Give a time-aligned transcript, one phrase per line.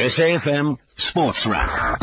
[0.00, 2.00] SAFM Sports Wrap.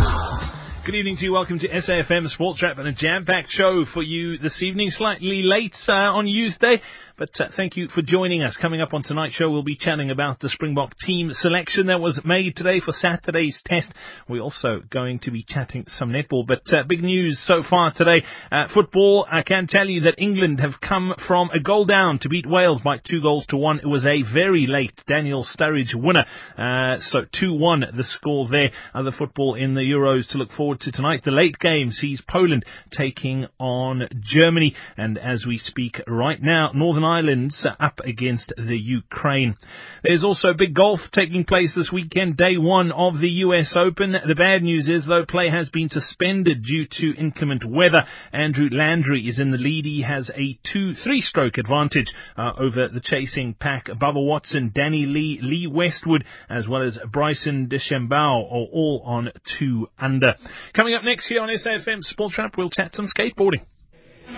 [0.85, 1.31] Good evening to you.
[1.31, 4.91] Welcome to SAFM Sports Wrap and a jam-packed show for you this evening.
[4.91, 6.79] Slightly late uh, on Youth Day,
[7.17, 8.55] but uh, thank you for joining us.
[8.61, 12.21] Coming up on tonight's show, we'll be chatting about the Springbok team selection that was
[12.23, 13.91] made today for Saturday's test.
[14.29, 18.23] We're also going to be chatting some netball, but uh, big news so far today.
[18.51, 22.29] Uh, football, I can tell you that England have come from a goal down to
[22.29, 23.79] beat Wales by two goals to one.
[23.79, 26.25] It was a very late Daniel Sturridge winner.
[26.55, 28.69] Uh, so 2-1 the score there.
[28.93, 31.23] Other football in the Euros to look forward to tonight.
[31.25, 34.75] The late game sees Poland taking on Germany.
[34.97, 39.55] And as we speak right now, Northern Ireland's up against the Ukraine.
[40.03, 44.11] There's also big golf taking place this weekend, day one of the US Open.
[44.11, 48.03] The bad news is, though, play has been suspended due to inclement weather.
[48.33, 49.85] Andrew Landry is in the lead.
[49.85, 53.85] He has a two, three stroke advantage uh, over the chasing pack.
[53.85, 59.87] Bubba Watson, Danny Lee, Lee Westwood, as well as Bryson DeChambeau are all on two
[59.97, 60.35] under.
[60.75, 63.63] Coming up next here on SAFM Sports Wrap, we'll chat some skateboarding.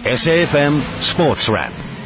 [0.05, 1.98] SAFM Sports Wrap.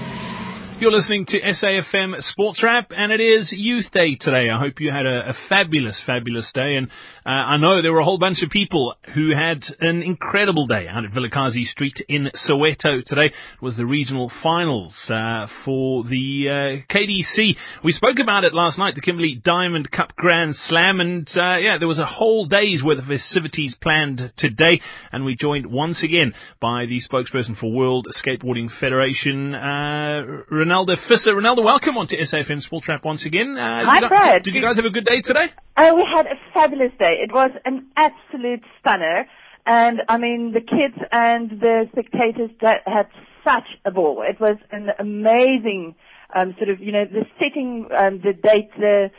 [0.83, 4.49] You're listening to SAFM Sports Wrap, and it is Youth Day today.
[4.49, 6.89] I hope you had a, a fabulous, fabulous day, and
[7.25, 10.87] uh, I know there were a whole bunch of people who had an incredible day
[10.89, 13.27] out at Vilakazi Street in Soweto today.
[13.27, 17.55] It was the regional finals uh, for the uh, KDC.
[17.81, 21.77] We spoke about it last night, the Kimberley Diamond Cup Grand Slam, and uh, yeah,
[21.77, 24.81] there was a whole day's worth of festivities planned today,
[25.13, 31.31] and we joined once again by the spokesperson for World Skateboarding Federation, uh, Ronaldo Fisser.
[31.33, 33.55] Ronaldo, welcome onto SAFM Sports Wrap once again.
[33.57, 34.43] Uh, Hi, did, Brad.
[34.43, 35.47] did you guys have a good day today?
[35.75, 37.12] Oh, we had a fabulous day.
[37.21, 39.25] It was an absolute stunner.
[39.65, 43.07] And I mean, the kids and the spectators that had
[43.43, 44.23] such a ball.
[44.27, 45.95] It was an amazing,
[46.35, 49.11] um, sort of, you know, the setting, um, the date, the,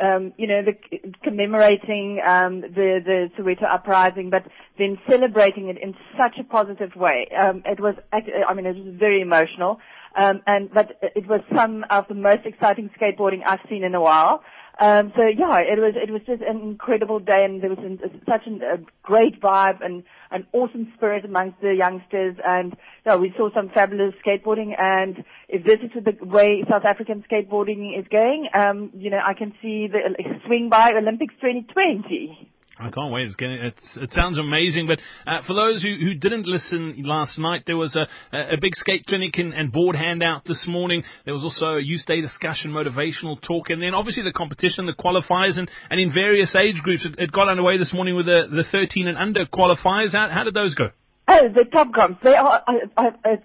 [0.00, 0.74] um, you know, the
[1.22, 4.44] commemorating um, the the Soweto uprising, but
[4.78, 7.28] then celebrating it in such a positive way.
[7.36, 9.78] Um, it was, act- I mean, it was very emotional,
[10.16, 14.00] um, and but it was some of the most exciting skateboarding I've seen in a
[14.00, 14.42] while.
[14.80, 18.00] Um, so yeah, it was it was just an incredible day, and there was an,
[18.26, 22.36] such an, a great vibe and an awesome spirit amongst the youngsters.
[22.46, 22.74] And
[23.04, 24.74] yeah, we saw some fabulous skateboarding.
[24.78, 29.34] And if this is the way South African skateboarding is going, um, you know, I
[29.34, 30.00] can see the
[30.46, 32.51] swing by Olympics 2020.
[32.78, 33.26] I can't wait.
[33.26, 34.86] It's getting, it's, it sounds amazing.
[34.86, 38.06] But uh, for those who, who didn't listen last night, there was a,
[38.36, 41.02] a big skate clinic and, and board handout this morning.
[41.24, 44.94] There was also a youth day discussion, motivational talk, and then obviously the competition, the
[44.94, 47.04] qualifiers, and, and in various age groups.
[47.04, 50.12] It, it got underway this morning with the, the 13 and under qualifiers.
[50.12, 50.90] How, how did those go?
[51.28, 52.16] Oh, the Top Guns.
[52.24, 52.62] They are,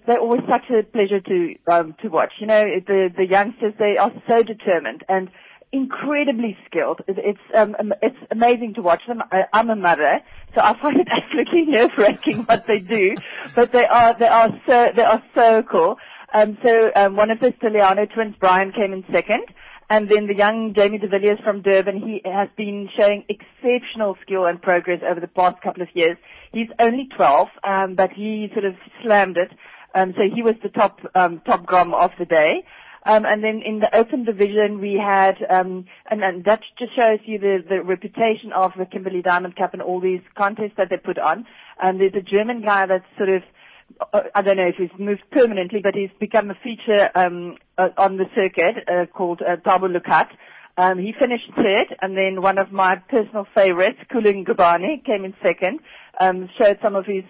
[0.06, 2.32] they're always such a pleasure to, um, to watch.
[2.40, 5.30] You know, the, the youngsters, they are so determined and
[5.72, 7.00] incredibly skilled.
[7.06, 9.22] It's, um, it's amazing to watch them.
[9.30, 10.20] I, I'm a mother,
[10.54, 13.14] so I find it absolutely nerve-wracking what they do,
[13.54, 15.96] but they are, they are so, they are so cool.
[16.32, 19.44] Um, so, um, one of the Stiliano twins, Brian, came in second.
[19.90, 24.44] And then the young Jamie de Villiers from Durban, he has been showing exceptional skill
[24.44, 26.18] and progress over the past couple of years.
[26.52, 29.50] He's only 12, um, but he sort of slammed it.
[29.94, 32.64] Um, so he was the top, um, top grom of the day.
[33.08, 37.20] Um, and then in the open division, we had, um, and, and that just shows
[37.24, 41.18] you the, reputation of the Kimberley Diamond Cup and all these contests that they put
[41.18, 41.46] on.
[41.82, 43.42] Um, there's a German guy that's sort of,
[44.12, 48.18] uh, I don't know if he's moved permanently, but he's become a feature uh, on
[48.18, 50.28] the circuit uh, called Tabo Lukat.
[51.00, 55.80] He finished third, and then one of my personal favorites, Kulin Gubani, came in second.
[56.20, 57.24] Showed some of his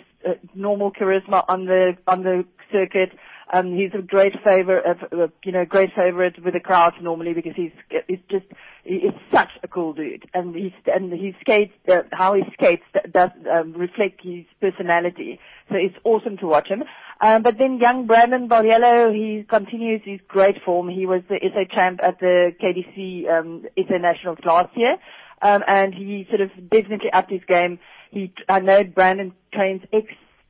[0.55, 3.11] normal charisma on the on the circuit.
[3.53, 7.55] Um, he's a great favorite, uh, you know, great favorite with the crowds normally because
[7.57, 7.73] he's
[8.07, 8.45] he's just
[8.85, 13.31] he's such a cool dude, and he's and he skates uh, how he skates does
[13.51, 15.41] um, reflect his personality.
[15.71, 16.85] So it's awesome to watch him.
[17.21, 20.89] Um, but then young Brandon Valjalo, he continues his great form.
[20.89, 24.97] He was the SA champ at the KDC um, SA Nationals last year,
[25.41, 27.79] um, and he sort of definitely upped his game.
[28.11, 29.83] He, I know Brandon trains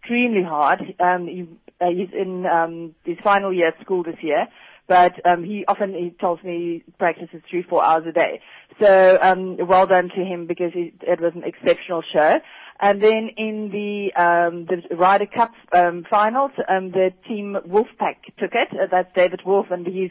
[0.09, 0.81] extremely hard.
[1.01, 1.47] Um, he,
[1.81, 4.47] uh, he's in um, his final year at school this year,
[4.87, 8.41] but um, he often he tells me he practices three four hours a day.
[8.81, 12.37] So um, well done to him because he, it was an exceptional show.
[12.81, 18.53] And then in the um, the Ryder Cup um, finals, um, the team Wolfpack took
[18.55, 18.69] it.
[18.73, 20.11] Uh, that's David Wolf and his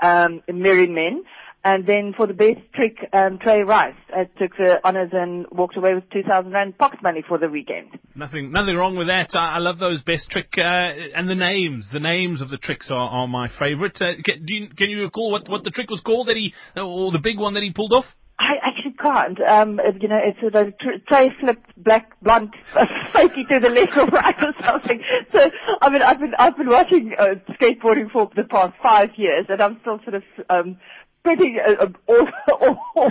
[0.00, 1.24] um, Merry Men.
[1.64, 5.78] And then for the best trick, um, Trey Rice uh, took the honours and walked
[5.78, 7.88] away with 2,000 rand pocket money for the weekend.
[8.14, 9.30] Nothing, nothing wrong with that.
[9.34, 11.88] I, I love those best trick uh, and the names.
[11.90, 13.96] The names of the tricks are, are my favourite.
[13.96, 16.52] Uh, can, do you, can you recall what, what the trick was called that he,
[16.78, 18.04] or the big one that he pulled off?
[18.38, 19.40] I actually can't.
[19.40, 22.50] Um, you know, it's sort of tr- tray flip, black, blunt,
[23.12, 25.00] slightly to the left or right or something.
[25.32, 25.38] So,
[25.80, 29.62] I mean, I've been, I've been watching uh, skateboarding for the past five years and
[29.62, 30.78] I'm still sort of, um,
[31.24, 31.88] pretty uh, uh,
[32.96, 33.10] all,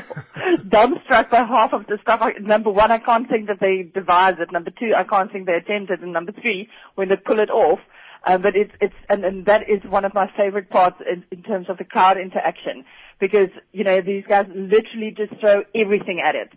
[0.69, 2.21] dumbstruck by half of the stuff.
[2.21, 4.51] I, number one, I can't think that they devised it.
[4.51, 6.01] Number two, I can't think they attempted.
[6.01, 7.80] And number three, when they pull it off,
[8.25, 11.44] um, but it's it's and, and that is one of my favorite parts in, in
[11.44, 12.86] terms of the crowd interaction
[13.19, 16.50] because you know these guys literally just throw everything at it.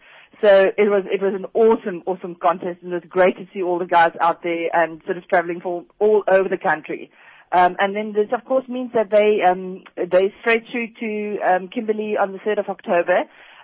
[0.43, 3.63] So it was it was an awesome awesome contest and it was great to see
[3.63, 7.11] all the guys out there and sort of traveling for all over the country.
[7.53, 11.69] Um, and then this of course means that they um, they straight through to um,
[11.69, 13.21] Kimberley on the 3rd of October.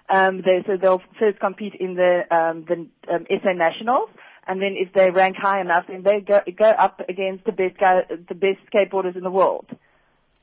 [0.09, 4.09] Um, they, so they'll first compete in the um, the um, SA Nationals,
[4.47, 7.79] and then if they rank high enough, then they go go up against the best
[7.79, 9.67] guy, the best skateboarders in the world.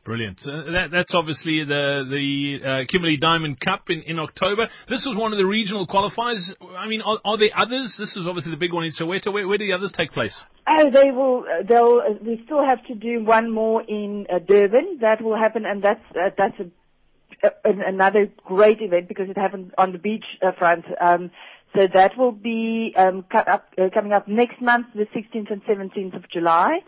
[0.05, 0.39] Brilliant.
[0.45, 4.67] Uh, that, that's obviously the the uh, Kimberley Diamond Cup in, in October.
[4.87, 6.39] This was one of the regional qualifiers.
[6.77, 7.95] I mean, are, are there others?
[7.99, 9.31] This is obviously the big one in Soweto.
[9.31, 10.35] Where, where do the others take place?
[10.67, 11.43] Oh, they will.
[11.43, 12.01] uh, They'll.
[12.03, 14.99] Uh, we still have to do one more in uh, Durban.
[15.01, 19.73] That will happen, and that's uh, that's a, a, another great event because it happened
[19.77, 20.85] on the beach uh, front.
[21.01, 21.29] Um,
[21.75, 26.27] so that will be um, up, coming up next month, the 16th and 17th of
[26.31, 26.79] July.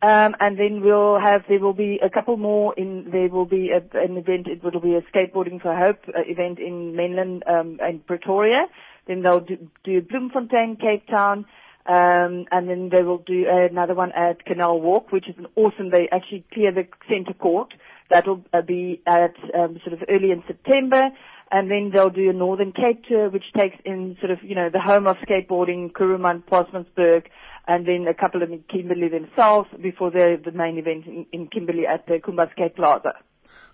[0.00, 3.70] Um, and then we'll have, there will be a couple more in, there will be
[3.70, 7.78] a, an event, it will be a skateboarding for hope uh, event in mainland, um,
[7.82, 8.66] and Pretoria.
[9.08, 11.46] Then they'll do, do Bloemfontein, Cape Town,
[11.86, 15.90] um, and then they will do another one at Canal Walk, which is an awesome,
[15.90, 17.74] they actually clear the center court.
[18.08, 21.10] That'll uh, be at, um, sort of early in September.
[21.50, 24.68] And then they'll do a Northern Cape tour, which takes in sort of, you know,
[24.70, 27.24] the home of skateboarding, Kuruman, Postmasburg,
[27.68, 31.46] and then a couple of in Kimberley themselves before the, the main event in, in
[31.48, 33.12] Kimberley at the Kumba Skate Plaza.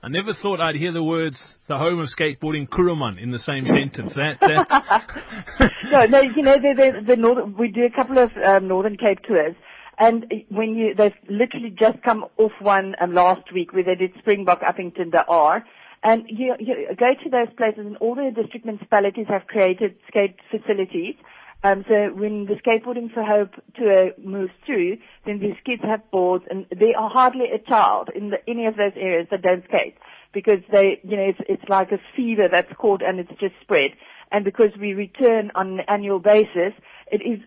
[0.03, 3.65] I never thought I'd hear the words "the home of skateboarding, Kuruman" in the same
[3.65, 4.13] sentence.
[4.15, 8.31] That, that no, no, you know, the, the, the northern, we do a couple of
[8.45, 9.55] um, Northern Cape tours.
[9.97, 14.11] And when you, they've literally just come off one um, last week where they did
[14.19, 15.65] Springbok, Upington, the R.
[16.03, 20.37] And you, you go to those places and all the district municipalities have created skate
[20.51, 21.15] facilities.
[21.65, 26.45] Um, so when the Skateboarding for Hope tour moves through, then these kids have boards
[26.51, 29.97] and there are hardly a child in the, any of those areas that don't skate
[30.35, 33.93] because they, you know, it's, it's like a fever that's caught and it's just spread.
[34.31, 36.75] And because we return on an annual basis,
[37.11, 37.41] it is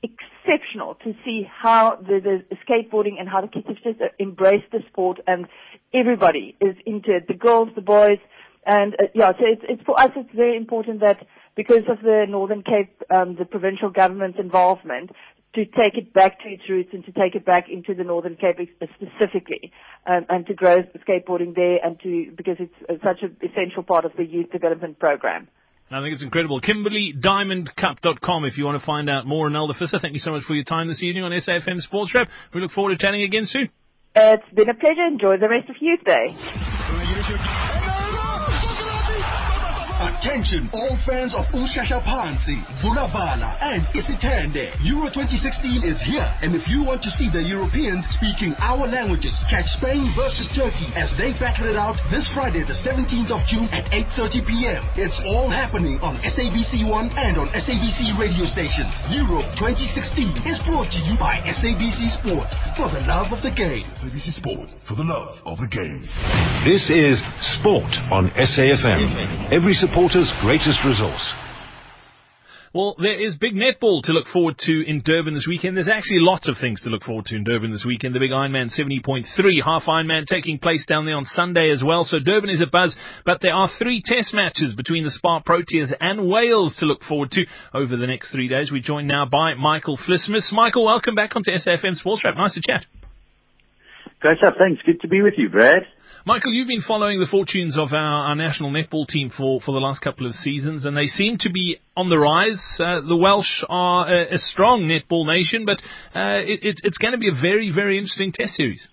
[0.00, 4.78] exceptional to see how the, the skateboarding and how the kids have just embraced the
[4.88, 5.48] sport and
[5.92, 7.26] everybody is into it.
[7.26, 8.18] The girls, the boys,
[8.66, 10.10] and uh, yeah, so it's, it's for us.
[10.16, 11.24] It's very important that
[11.54, 15.10] because of the Northern Cape, um, the provincial government's involvement,
[15.54, 18.36] to take it back to its roots and to take it back into the Northern
[18.36, 19.72] Cape specifically,
[20.06, 24.04] um, and to grow skateboarding there, and to because it's uh, such an essential part
[24.04, 25.48] of the youth development program.
[25.90, 26.60] I think it's incredible.
[26.60, 29.46] KimberleyDiamondCup.com if you want to find out more.
[29.46, 32.12] And Elder Fisser, thank you so much for your time this evening on SAFM Sports
[32.12, 32.28] Wrap.
[32.52, 33.70] We look forward to chatting again soon.
[34.16, 35.06] It's been a pleasure.
[35.06, 37.84] Enjoy the rest of Youth Day.
[40.16, 44.72] Attention, all fans of Ushasha Pansi, Vulabala, and Isitende.
[44.88, 49.36] Euro 2016 is here, and if you want to see the Europeans speaking our languages,
[49.52, 53.68] catch Spain versus Turkey as they battle it out this Friday, the 17th of June
[53.76, 54.80] at 8:30 p.m.
[54.96, 58.88] It's all happening on SABC One and on SABC radio stations.
[59.12, 63.84] Euro 2016 is brought to you by SABC Sport for the love of the game.
[64.00, 66.00] SABC Sport for the love of the game.
[66.64, 67.20] This is
[67.60, 69.52] Sport on SAFM.
[69.52, 71.32] Every supporter's greatest resource.
[72.72, 75.76] Well, there is big netball to look forward to in Durban this weekend.
[75.76, 78.14] There's actually lots of things to look forward to in Durban this weekend.
[78.14, 79.24] The big Ironman 70.3
[79.64, 82.04] half Ironman taking place down there on Sunday as well.
[82.04, 82.94] So Durban is a buzz,
[83.24, 87.30] but there are three test matches between the Spar Proteas and Wales to look forward
[87.32, 88.70] to over the next three days.
[88.70, 90.52] We're joined now by Michael Vlismas.
[90.52, 92.36] Michael, welcome back onto SAFM Sports Wrap.
[92.36, 92.84] Nice to chat.
[94.20, 94.54] Great stuff.
[94.58, 94.82] Thanks.
[94.84, 95.82] Good to be with you, Brad.
[96.26, 99.78] Michael, you've been following the fortunes of our, our national netball team for, for the
[99.78, 102.60] last couple of seasons, and they seem to be on the rise.
[102.80, 105.78] Uh, the Welsh are a, a strong netball nation, but
[106.18, 108.84] uh, it, it, it's going to be a very, very interesting test series.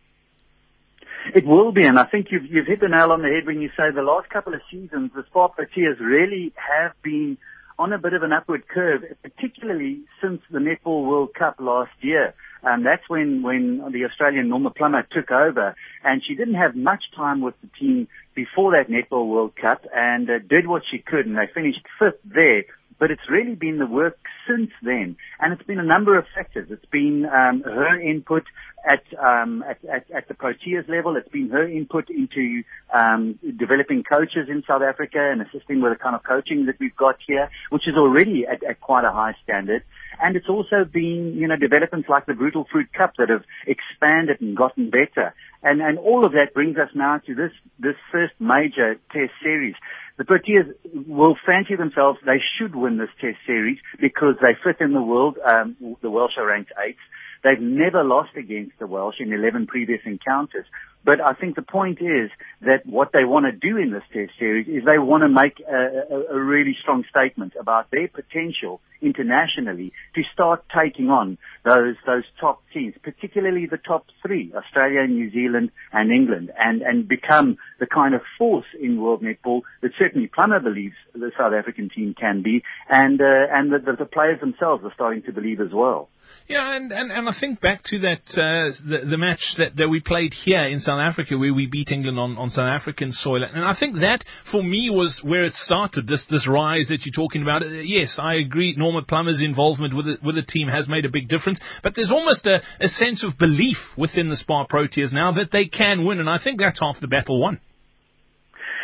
[1.34, 3.62] It will be, and I think you've, you've hit the nail on the head when
[3.62, 7.40] you say the last couple of seasons, the Spar Proteas really have been
[7.80, 12.36] on a bit of an upward curve, particularly since the Netball World Cup last year.
[12.64, 17.04] Um, that's when, when the Australian Norma Plummer took over, and she didn't have much
[17.16, 21.26] time with the team before that Netball World Cup, and uh, did what she could,
[21.26, 22.64] and they finished fifth there.
[23.04, 24.18] But it's really been the work
[24.48, 26.70] since then, and it's been a number of factors.
[26.72, 28.44] It's been um, her input
[28.88, 31.18] at, um, at, at, at the Proteas level.
[31.18, 36.00] It's been her input into um, developing coaches in South Africa and assisting with the
[36.02, 39.36] kind of coaching that we've got here, which is already at, at quite a high
[39.44, 39.84] standard.
[40.22, 44.40] And it's also been, you know, developments like the Brutal Fruit Cup that have expanded
[44.40, 45.34] and gotten better.
[45.62, 49.76] And, and all of that brings us now to this, this first major test series.
[50.18, 50.72] The Proteas
[51.08, 55.38] will fancy themselves, they should win this test series because they fit in the world,
[55.44, 57.00] um, the Welsh are ranked eighth.
[57.44, 60.66] They've never lost against the Welsh in 11 previous encounters.
[61.06, 62.32] But I think the point is
[62.62, 65.60] that what they want to do in this test series is they want to make
[65.60, 71.96] a, a, a, really strong statement about their potential internationally to start taking on those
[72.06, 77.58] those top teams, particularly the top three, Australia, New Zealand, and England, and and become
[77.82, 82.16] the kind of force in world netball that certainly Plummer believes the South African team
[82.18, 85.74] can be, and uh, and the, the, the players themselves are starting to believe as
[85.74, 86.08] well.
[86.48, 89.88] Yeah, and, and, and I think back to that uh, the, the match that, that
[89.88, 93.44] we played here in South Africa where we beat England on, on South African soil,
[93.44, 96.06] and I think that for me was where it started.
[96.06, 97.64] This this rise that you're talking about.
[97.64, 98.76] Uh, yes, I agree.
[98.78, 102.12] Norma Plummer's involvement with the, with the team has made a big difference, but there's
[102.12, 106.20] almost a, a sense of belief within the Spar Proteas now that they can win,
[106.20, 107.60] and I think that's half the battle won.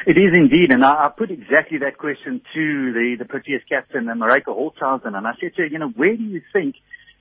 [0.08, 4.06] It is indeed, and I, I put exactly that question to the the Proteas captain,
[4.06, 6.76] Maryka Holtzhausen, and I said to her, you know, where do you think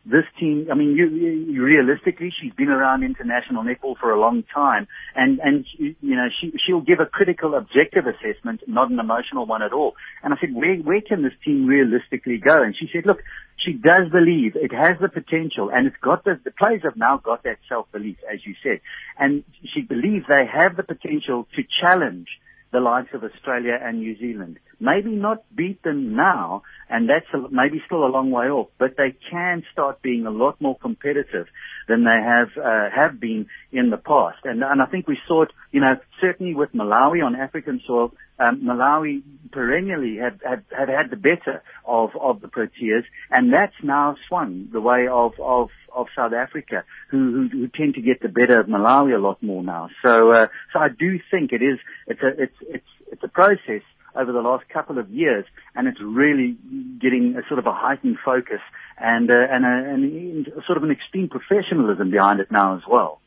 [0.06, 4.42] this team, I mean, you, you, realistically, she's been around international netball for a long
[4.54, 9.44] time, and and you know she she'll give a critical, objective assessment, not an emotional
[9.44, 9.94] one at all.
[10.22, 12.62] And I said, where where can this team realistically go?
[12.62, 13.18] And she said, look,
[13.56, 17.18] she does believe it has the potential, and it's got the the players have now
[17.18, 18.80] got that self belief, as you said,
[19.18, 22.28] and she believes they have the potential to challenge
[22.72, 24.58] the likes of Australia and New Zealand.
[24.80, 28.96] Maybe not beat them now, and that's a, maybe still a long way off, but
[28.96, 31.46] they can start being a lot more competitive
[31.88, 34.38] than they have uh, have been in the past.
[34.44, 38.12] And and I think we saw it, you know, certainly with Malawi on African soil.
[38.38, 43.74] Um, Malawi perennially have, have have had the better of of the Proteas, and that's
[43.82, 48.20] now swung the way of of of South Africa, who, who who tend to get
[48.20, 49.88] the better of Malawi a lot more now.
[50.02, 53.82] So uh, so I do think it is it's a it's it's it's a process
[54.14, 56.56] over the last couple of years, and it's really
[57.00, 58.60] getting a sort of a heightened focus
[58.98, 63.20] and uh, and, a, and sort of an extreme professionalism behind it now as well.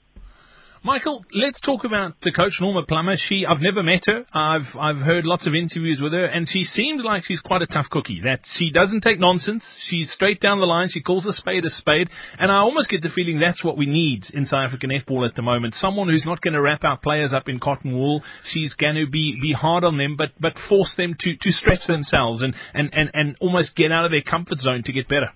[0.84, 3.14] Michael, let's talk about the coach Norma Plummer.
[3.16, 4.26] She, I've never met her.
[4.34, 7.68] I've I've heard lots of interviews with her, and she seems like she's quite a
[7.68, 8.20] tough cookie.
[8.24, 9.64] That she doesn't take nonsense.
[9.88, 10.88] She's straight down the line.
[10.90, 12.10] She calls a spade a spade,
[12.40, 15.36] and I almost get the feeling that's what we need in South African netball at
[15.36, 15.76] the moment.
[15.76, 18.24] Someone who's not going to wrap our players up in cotton wool.
[18.46, 21.86] She's going to be be hard on them, but but force them to to stretch
[21.86, 25.30] themselves and and and and almost get out of their comfort zone to get better.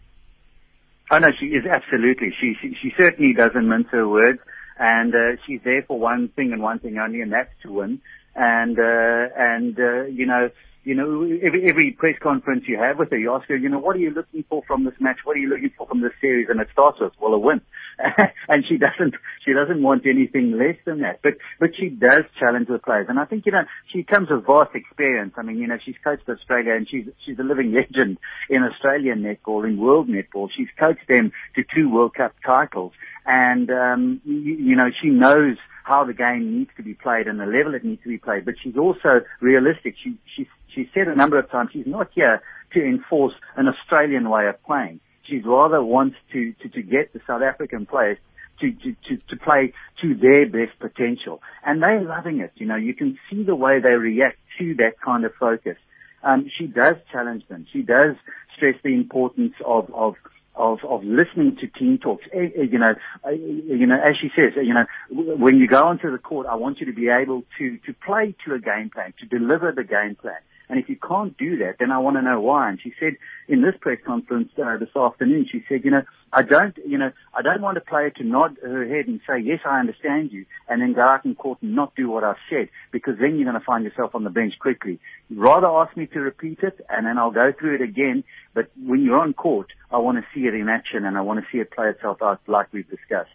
[1.13, 2.33] Oh no, she is absolutely.
[2.41, 4.39] She she, she certainly doesn't mince her words
[4.77, 8.01] and uh, she's there for one thing and one thing only, and that's to win.
[8.35, 10.49] And uh, and uh, you know,
[10.83, 13.79] you know, every every press conference you have with her, you ask her, you know,
[13.79, 15.17] what are you looking for from this match?
[15.23, 16.47] What are you looking for from this series?
[16.49, 17.61] And it starts with, well, a win.
[18.49, 21.19] and she doesn't she doesn't want anything less than that.
[21.23, 24.45] But but she does challenge the players, and I think you know she comes with
[24.45, 25.33] vast experience.
[25.37, 28.17] I mean, you know, she's coached Australia, and she's she's a living legend
[28.49, 30.49] in Australian netball, in world netball.
[30.55, 32.93] She's coached them to two World Cup titles
[33.25, 37.39] and um, you, you know she knows how the game needs to be played and
[37.39, 38.45] the level it needs to be played.
[38.45, 39.95] But she's also realistic.
[40.01, 42.41] She she she said a number of times she's not here
[42.73, 44.99] to enforce an Australian way of playing.
[45.27, 48.17] She rather wants to, to, to get the South African players
[48.61, 51.41] to, to, to, to play to their best potential.
[51.65, 52.51] And they're loving it.
[52.55, 55.77] You know, you can see the way they react to that kind of focus.
[56.23, 57.67] Um, she does challenge them.
[57.71, 58.15] She does
[58.55, 60.15] stress the importance of, of
[60.55, 62.23] of of listening to team talks.
[62.33, 62.93] Eh, eh, you know,
[63.25, 66.55] eh, you know, as she says, you know, when you go onto the court, I
[66.55, 69.83] want you to be able to to play to a game plan, to deliver the
[69.83, 70.39] game plan.
[70.69, 72.69] And if you can't do that, then I want to know why.
[72.69, 73.17] And she said
[73.47, 76.03] in this press conference uh, this afternoon, she said, you know,
[76.33, 79.39] I don't, you know, I don't want a player to nod her head and say,
[79.39, 82.35] yes, I understand you, and then go out in court and not do what I've
[82.49, 84.99] said, because then you're going to find yourself on the bench quickly.
[85.29, 88.23] Rather ask me to repeat it, and then I'll go through it again.
[88.53, 91.39] But when you're on court, I want to see it in action, and I want
[91.39, 93.31] to see it play itself out like we've discussed.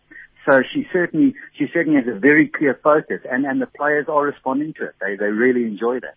[0.48, 4.22] So she certainly, she certainly has a very clear focus, and, and the players are
[4.24, 4.94] responding to it.
[5.00, 6.16] They, they really enjoy that.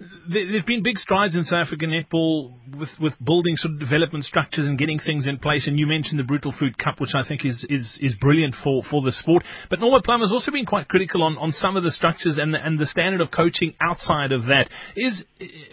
[0.00, 4.24] There, there've been big strides in South African netball with, with building sort of development
[4.24, 5.66] structures and getting things in place.
[5.66, 8.82] And you mentioned the Brutal Fruit Cup, which I think is, is, is brilliant for,
[8.90, 9.44] for the sport.
[9.70, 12.54] But Norma Plum has also been quite critical on, on some of the structures and
[12.54, 14.68] the, and the standard of coaching outside of that.
[14.96, 15.24] Is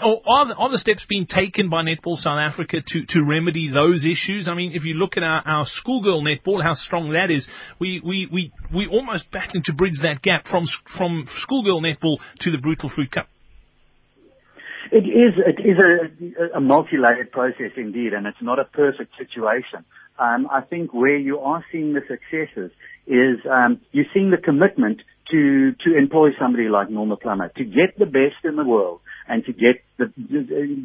[0.03, 3.69] or are the, are the steps being taken by Netball South Africa to, to remedy
[3.71, 4.47] those issues?
[4.49, 7.47] I mean, if you look at our, our schoolgirl netball, how strong that is,
[7.79, 10.65] we, we, we, we almost battling to bridge that gap from
[10.97, 13.27] from schoolgirl netball to the Brutal Fruit Cup.
[14.91, 19.85] It is it is a, a multi-layered process indeed, and it's not a perfect situation.
[20.19, 22.71] Um, I think where you are seeing the successes
[23.07, 27.97] is um, you're seeing the commitment to to employ somebody like Norma Plummer to get
[27.97, 30.07] the best in the world and to get the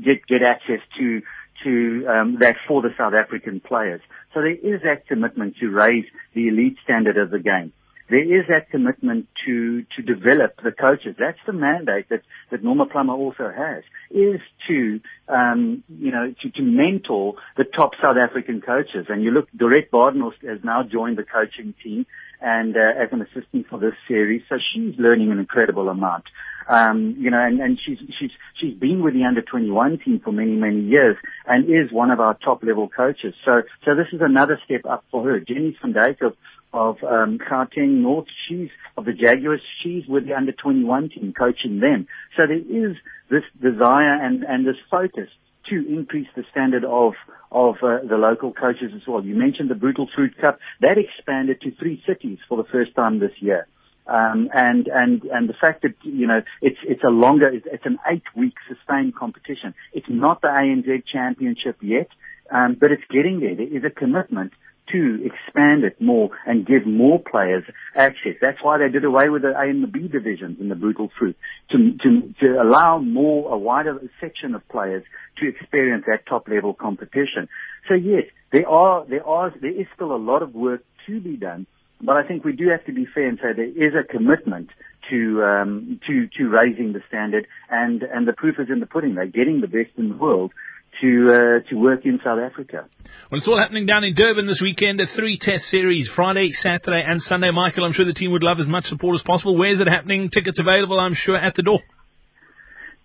[0.05, 1.23] get get access to
[1.65, 4.01] to um, that for the South African players.
[4.35, 7.73] So there is that commitment to raise the elite standard of the game
[8.09, 11.17] there is that commitment to, to develop the coaches.
[11.19, 16.51] That's the mandate that, that Norma Plummer also has, is to, um, you know, to,
[16.51, 19.07] to mentor the top South African coaches.
[19.09, 22.07] And you look, Dorette Badenhorst has now joined the coaching team
[22.41, 26.25] and uh, as an assistant for this series, so she's learning an incredible amount.
[26.69, 30.33] Um, you know, and, and she's she's she's been with the under 21 team for
[30.33, 33.35] many many years and is one of our top level coaches.
[33.45, 35.39] So so this is another step up for her.
[35.39, 36.35] Jenny van Dyk of
[36.73, 38.27] of um, Gauteng North.
[38.49, 39.61] She's of the Jaguars.
[39.83, 42.07] She's with the under 21 team, coaching them.
[42.37, 42.97] So there is
[43.31, 45.29] this desire and and this focus
[45.71, 47.15] to increase the standard of
[47.51, 49.25] of uh, the local coaches as well.
[49.25, 53.19] You mentioned the Brutal Fruit Cup that expanded to three cities for the first time
[53.19, 53.67] this year.
[54.07, 57.99] Um, and and and the fact that you know it's it's a longer it's, an
[58.09, 59.75] eight week sustained competition.
[59.93, 62.09] It's not the ANZ Championship yet,
[62.53, 63.57] um, but it's getting there.
[63.57, 64.53] There is a commitment
[64.93, 67.65] to expand it more and give more players
[67.95, 68.35] access.
[68.41, 71.11] That's why they did away with the A and the B divisions in the brutal
[71.19, 71.37] fruit
[71.71, 75.05] to, to, to allow more, a wider section of players
[75.39, 77.49] to experience that top level competition.
[77.89, 81.37] So yes, there are, there are, there is still a lot of work to be
[81.37, 81.67] done,
[82.01, 84.71] but I think we do have to be fair and say there is a commitment
[85.11, 89.15] to um, to to raising the standard, and and the proof is in the pudding.
[89.15, 90.53] They're getting the best in the world,
[91.01, 92.89] to uh, to work in South Africa.
[93.31, 95.01] Well, it's all happening down in Durban this weekend.
[95.01, 97.51] A three-test series, Friday, Saturday, and Sunday.
[97.51, 99.57] Michael, I'm sure the team would love as much support as possible.
[99.57, 100.31] Where is it happening?
[100.31, 101.81] Tickets available, I'm sure, at the door.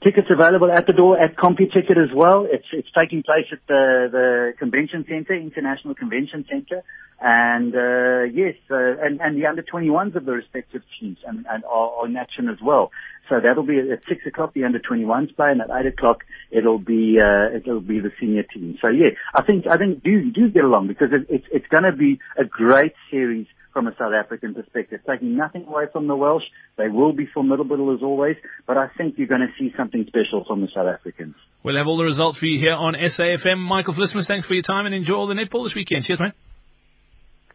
[0.03, 2.47] Tickets available at the door at CompuTicket as well.
[2.49, 6.81] It's it's taking place at the the convention center, International Convention Center,
[7.19, 11.63] and uh, yes, uh, and and the under 21s of the respective teams and, and
[11.65, 12.89] are, are in action as well.
[13.29, 16.79] So that'll be at six o'clock the under 21s play, and at eight o'clock it'll
[16.79, 18.79] be uh, it'll be the senior team.
[18.81, 21.83] So yeah, I think I think do do get along because it, it's it's going
[21.83, 24.99] to be a great series from a South African perspective.
[25.07, 26.43] Taking nothing away from the Welsh,
[26.77, 28.35] they will be formidable as always,
[28.67, 31.35] but I think you're going to see something special from the South Africans.
[31.63, 33.57] We'll have all the results for you here on SAFM.
[33.57, 36.05] Michael Vlismas, thanks for your time and enjoy all the netball this weekend.
[36.05, 36.33] Cheers, mate.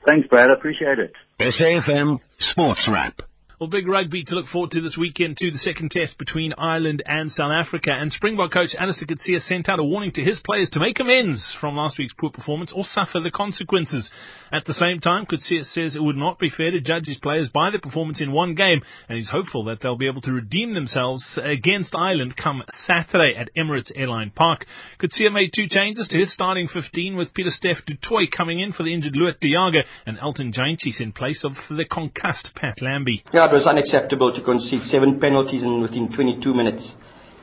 [0.07, 0.51] Thanks, Brad.
[0.51, 1.13] I appreciate it.
[1.41, 3.21] SAFM Sports Wrap.
[3.59, 5.51] Well, big rugby to look forward to this weekend too.
[5.51, 7.90] The second test between Ireland and South Africa.
[7.90, 11.57] And Springbok coach Allister Coetzee sent out a warning to his players to make amends
[11.59, 14.11] from last week's poor performance or suffer the consequences.
[14.53, 17.49] At the same time, Coetzee says it would not be fair to judge his players
[17.49, 20.75] by their performance in one game, and he's hopeful that they'll be able to redeem
[20.75, 24.66] themselves against Ireland come Saturday at Emirates Airline Park.
[25.01, 28.83] Coetzee made two changes to his starting 15 with Pieter-Steph du Toit coming in for
[28.83, 33.25] the injured Lood de Jager and Elton Jantjies in place of the concussed Pat Lambie.
[33.33, 36.93] Yeah it was unacceptable to concede seven penalties in within 22 minutes.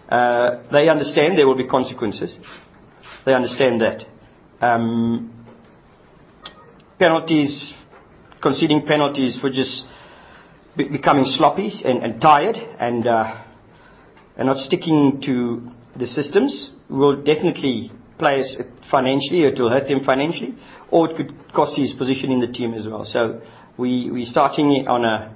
[0.09, 2.37] Uh, they understand there will be consequences.
[3.25, 4.05] They understand that.
[4.61, 5.45] Um,
[6.99, 7.73] penalties,
[8.41, 9.85] conceding penalties for just
[10.77, 13.43] be- becoming sloppy and, and tired and, uh,
[14.37, 18.57] and not sticking to the systems will definitely play us
[18.91, 20.55] financially, it will hurt them financially,
[20.91, 23.03] or it could cost his position in the team as well.
[23.03, 23.41] So
[23.77, 25.35] we, we're starting on a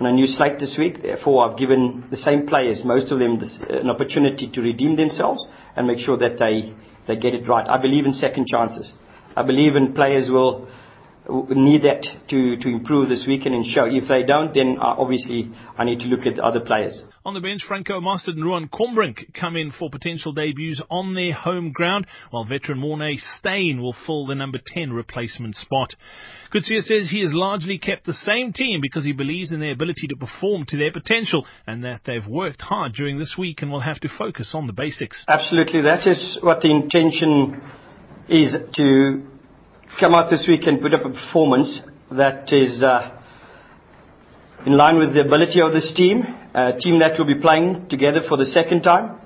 [0.00, 1.02] on a new slate this week.
[1.02, 5.46] Therefore, I've given the same players, most of them, this, an opportunity to redeem themselves
[5.76, 6.74] and make sure that they,
[7.06, 7.68] they get it right.
[7.68, 8.92] I believe in second chances.
[9.36, 10.68] I believe in players will
[11.28, 13.84] need that to, to improve this weekend and show.
[13.86, 17.02] If they don't, then uh, obviously I need to look at other players.
[17.24, 21.32] On the bench, Franco Mostert and Ruan Combrink come in for potential debuts on their
[21.32, 25.94] home ground, while veteran Morné Steyn will fill the number 10 replacement spot.
[26.52, 30.06] Coetzee says he has largely kept the same team because he believes in their ability
[30.08, 33.80] to perform to their potential and that they've worked hard during this week and will
[33.80, 35.24] have to focus on the basics.
[35.26, 35.80] Absolutely.
[35.80, 37.62] That is what the intention
[38.28, 39.33] is to
[39.98, 41.80] come out this week and put up a performance
[42.10, 43.10] that is uh,
[44.66, 46.22] in line with the ability of this team,
[46.54, 49.20] a team that will be playing together for the second time,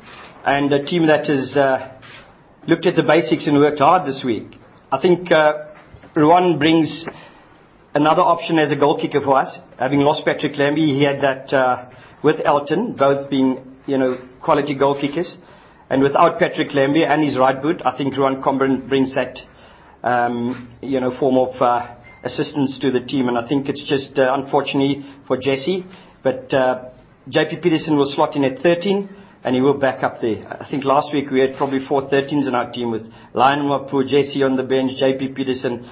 [0.45, 1.99] and a team that has uh,
[2.67, 4.57] looked at the basics and worked hard this week.
[4.93, 5.73] I think uh,
[6.15, 7.05] Ruan brings
[7.95, 9.59] another option as a goal kicker for us.
[9.79, 11.91] Having lost Patrick Lambie, he had that uh,
[12.23, 15.37] with Elton, both being you know quality goal kickers.
[15.89, 19.39] And without Patrick Lambie and his right boot, I think Ruan Combrink brings that
[20.03, 23.29] um, you know form of uh, assistance to the team.
[23.29, 25.85] And I think it's just uh, unfortunately for Jesse,
[26.23, 26.91] but uh,
[27.29, 29.09] JP Pietersen will slot in at 13
[29.45, 30.47] and he will back up there.
[30.61, 33.03] I think last week we had probably four 13s in our team with
[33.35, 35.89] Lionel Mapoe, Jesse on the bench, JP Pietersen,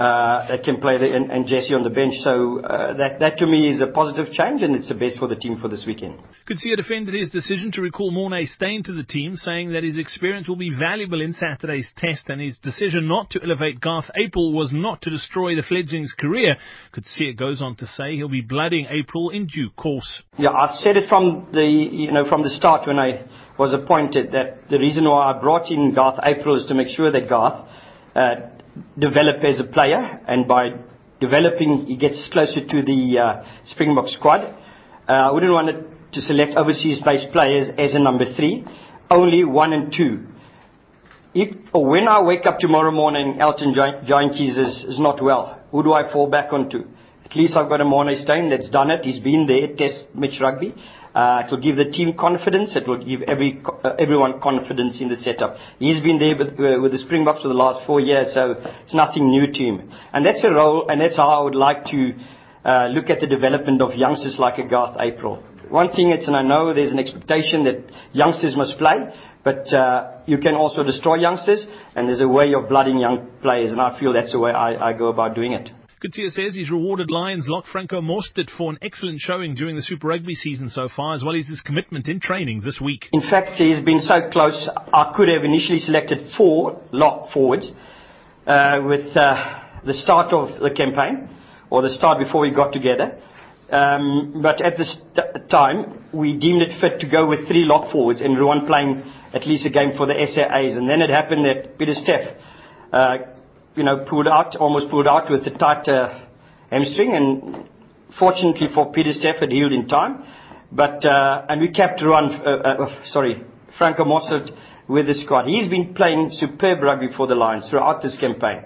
[0.00, 2.14] that can play the, and, Jesse on the bench.
[2.24, 5.28] So uh, that, that to me is a positive change, and it's the best for
[5.28, 6.18] the team for this weekend.
[6.48, 10.48] Coetzee defended his decision to recall Morné Steyn to the team, saying that his experience
[10.48, 14.70] will be valuable in Saturday's test, and his decision not to elevate Garth April was
[14.72, 16.56] not to destroy the fledgling's career.
[16.94, 20.22] Coetzee goes on to say he'll be blooding April in due course.
[20.38, 23.26] Yeah, I said it from the you know from the start when I
[23.58, 27.12] was appointed that the reason why I brought in Garth April is to make sure
[27.12, 27.68] that Garth
[28.14, 28.34] uh,
[28.98, 30.70] develop as a player, and by
[31.20, 34.40] developing, he gets closer to the uh, Springbok squad.
[35.08, 38.64] Uh, I wouldn't want to select overseas-based players as a number three,
[39.10, 40.26] only one and two.
[41.34, 45.92] If, when I wake up tomorrow morning, Elton Jantjies is, is not well, who do
[45.92, 46.84] I fall back onto?
[47.30, 49.04] At least I've got a Morné Steyn that's done it.
[49.04, 50.74] He's been there, test match rugby.
[51.14, 52.74] Uh, it will give the team confidence.
[52.74, 55.54] It will give every, uh, everyone confidence in the setup.
[55.78, 58.94] He's been there with, uh, with the Springboks for the last four years, so it's
[58.94, 59.90] nothing new to him.
[60.12, 62.14] And that's a role, and that's how I would like to
[62.64, 65.40] uh, look at the development of youngsters like a Garth April.
[65.68, 67.78] One thing it's, and I know there's an expectation that
[68.12, 69.14] youngsters must play,
[69.44, 71.64] but uh, you can also destroy youngsters,
[71.94, 74.90] and there's a way of blooding young players, and I feel that's the way I,
[74.90, 75.70] I go about doing it.
[76.02, 80.08] Coetzee says he's rewarded Lions lock Franco Mostert for an excellent showing during the Super
[80.08, 83.06] Rugby season so far, as well as his commitment in training this week.
[83.12, 84.66] In fact, he's been so close.
[84.94, 87.70] I could have initially selected four lock forwards
[88.46, 91.28] uh, with uh, the start of the campaign,
[91.68, 93.20] or the start before we got together.
[93.70, 94.96] Um, but at this
[95.50, 99.02] time, we deemed it fit to go with three lock forwards and Ruan playing
[99.34, 100.78] at least a game for the SAAs.
[100.78, 102.36] And then it happened that Pieter-Steph
[102.90, 103.16] uh,
[103.76, 106.26] you know, pulled out, almost pulled out with a tight uh,
[106.70, 107.68] hamstring, and
[108.18, 110.24] fortunately for Pieter-Steph, it healed in time.
[110.72, 113.42] But uh, and we kept Ruan, uh, uh, sorry,
[113.76, 114.50] Franco Mostert
[114.88, 115.46] with the squad.
[115.46, 118.64] He's been playing superb rugby for the Lions throughout this campaign.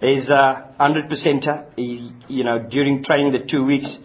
[0.00, 1.66] He's a hundred percenter.
[1.76, 3.98] He, you know, during training the two weeks,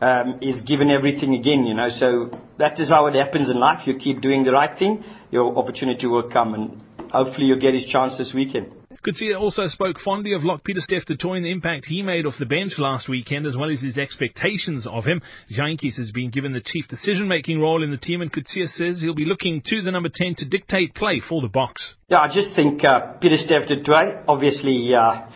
[0.00, 1.66] um, he's given everything again.
[1.66, 3.86] You know, so that is how it happens in life.
[3.86, 7.86] You keep doing the right thing, your opportunity will come, and hopefully you'll get his
[7.86, 8.77] chance this weekend.
[9.04, 12.46] Coetzee also spoke fondly of Lock Pieter-Steph du and the impact he made off the
[12.46, 15.22] bench last weekend, as well as his expectations of him.
[15.52, 19.14] Jantjies has been given the chief decision-making role in the team, and Coetzee says he'll
[19.14, 21.94] be looking to the number 10 to dictate play for the box.
[22.08, 23.82] Yeah, I just think uh, Pieter-Steph du
[24.26, 25.30] obviously uh,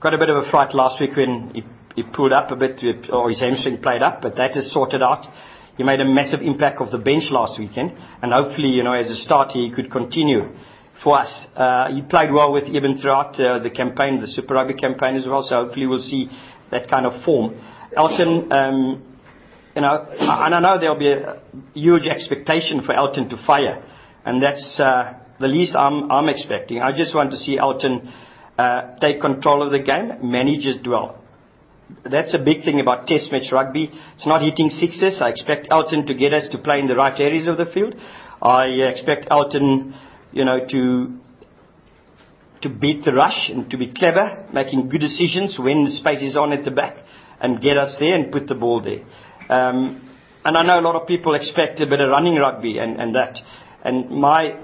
[0.00, 1.62] got a bit of a fright last week when he,
[1.94, 2.80] he pulled up a bit,
[3.12, 5.26] or his hamstring played up, but that is sorted out.
[5.76, 9.10] He made a massive impact off the bench last weekend, and hopefully, you know, as
[9.10, 10.48] a starter, he could continue
[11.02, 11.46] for us.
[11.56, 15.26] Uh, he played well with Eben throughout uh, the campaign, the Super Rugby campaign as
[15.26, 16.28] well, so hopefully we'll see
[16.70, 17.58] that kind of form.
[17.96, 19.18] Elton, um,
[19.74, 21.40] you know, and I know there'll be a
[21.74, 23.82] huge expectation for Elton to fire,
[24.24, 26.80] and that's uh, the least I'm, expecting.
[26.80, 28.12] I just want to see Elton
[28.58, 31.18] uh, take control of the game, manage it well.
[32.04, 33.90] That's a big thing about Test match rugby.
[34.14, 35.20] It's not hitting sixes.
[35.20, 37.94] I expect Elton to get us to play in the right areas of the field.
[38.40, 39.94] I expect Elton
[40.32, 41.18] you know, to
[42.62, 46.36] to beat the rush and to be clever, making good decisions when the space is
[46.36, 46.96] on at the back,
[47.40, 49.02] and get us there and put the ball there.
[49.48, 50.08] Um,
[50.44, 53.14] and I know a lot of people expect a bit of running rugby and, and
[53.14, 53.38] that.
[53.84, 54.58] And my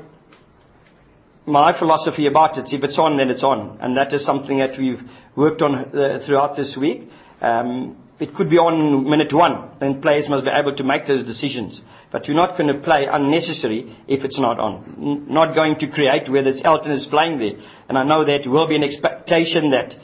[1.47, 4.79] my philosophy about it, if it's on, then it's on, and that is something that
[4.79, 5.01] we've
[5.35, 7.09] worked on uh, throughout this week.
[7.41, 11.25] Um, it could be on minute one, and players must be able to make those
[11.25, 11.81] decisions.
[12.11, 15.27] But you're not going to play unnecessary if it's not on.
[15.29, 17.55] not going to create whether it's Elton is playing there.
[17.89, 19.95] And I know that will be an expectation that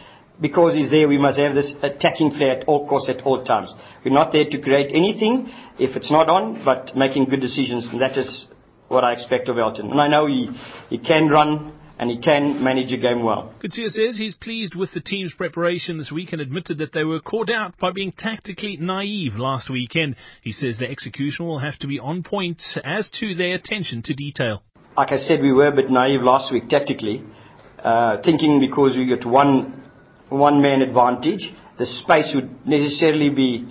[0.41, 3.73] because he's there, we must have this attacking play at all costs, at all times.
[4.05, 5.49] We're not there to create anything
[5.79, 7.89] if it's not on, but making good decisions.
[7.91, 8.47] And that is
[8.89, 9.91] what I expect of Elton.
[9.91, 10.51] And I know he,
[10.89, 13.55] he can run and he can manage a game well.
[13.63, 17.51] Says he's pleased with the team's preparation this week and admitted that they were caught
[17.51, 20.17] out by being tactically naive last weekend.
[20.43, 24.15] He says their execution will have to be on point as to their attention to
[24.15, 24.63] detail.
[24.97, 27.23] Like I said, we were a bit naive last week tactically,
[27.83, 29.83] uh, thinking because we got one
[30.29, 33.69] one man advantage, the space would necessarily be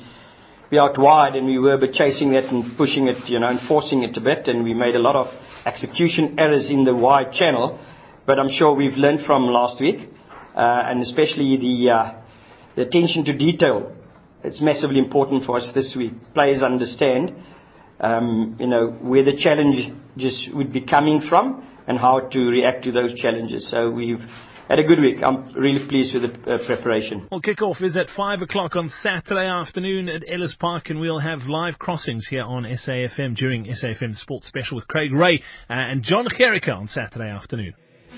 [0.69, 3.59] be out wide, and we were but chasing that and pushing it, you know, and
[3.67, 5.27] forcing it a bit, and we made a lot of
[5.65, 7.79] execution errors in the wide channel.
[8.25, 10.09] But I'm sure we've learned from last week,
[10.55, 12.21] uh, and especially the, uh,
[12.75, 13.95] the attention to detail.
[14.43, 16.13] It's massively important for us this week.
[16.33, 17.33] Players understand,
[17.99, 22.91] um, you know, where the challenges would be coming from and how to react to
[22.91, 23.69] those challenges.
[23.69, 24.21] So we've
[24.69, 25.17] had a good week.
[25.21, 27.27] I'm really pleased with the uh, preparation.
[27.29, 31.39] Well, kickoff is at 5 o'clock on Saturday afternoon at Ellis Park, and we'll have
[31.47, 36.25] live crossings here on SAFM during SAFM Sports Special with Craig Ray uh, and John
[36.37, 37.73] Jericho on Saturday afternoon.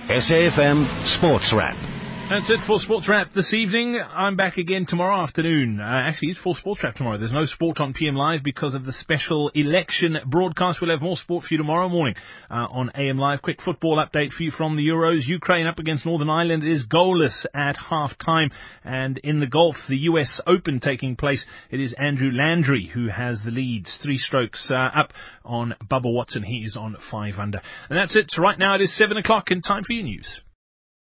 [0.10, 0.86] SAFM
[1.18, 2.05] Sports Wrap.
[2.28, 4.02] That's it for Sports Wrap this evening.
[4.02, 5.80] I'm back again tomorrow afternoon.
[5.80, 7.20] Uh, actually, it's for Sports Wrap tomorrow.
[7.20, 10.80] There's no sport on PM Live because of the special election broadcast.
[10.82, 12.16] We'll have more sport for you tomorrow morning
[12.50, 13.44] uh, on AM Live.
[13.44, 15.28] Quick football update for you from the Euros.
[15.28, 18.50] Ukraine up against Northern Ireland is goalless at half time.
[18.84, 23.40] And in the golf, the US Open taking place, it is Andrew Landry who has
[23.46, 24.00] the leads.
[24.02, 26.42] Three strokes uh, up on Bubba Watson.
[26.42, 27.62] He is on five under.
[27.88, 28.32] And that's it.
[28.36, 30.42] Right now it is seven o'clock and time for your news.